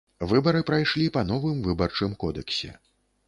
Выбары 0.29 0.61
прайшлі 0.69 1.05
па 1.17 1.21
новым 1.31 1.61
выбарчым 1.69 2.15
кодэксе. 2.23 2.73